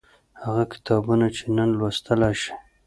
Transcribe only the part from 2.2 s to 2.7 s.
شئ